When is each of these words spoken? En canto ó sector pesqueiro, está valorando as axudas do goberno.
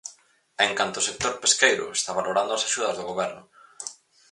En 0.65 0.71
canto 0.79 0.97
ó 1.01 1.05
sector 1.09 1.33
pesqueiro, 1.43 1.85
está 1.97 2.11
valorando 2.19 2.51
as 2.53 2.65
axudas 2.67 2.95
do 2.97 3.07
goberno. 3.09 3.41